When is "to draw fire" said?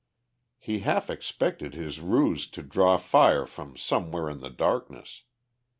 2.47-3.45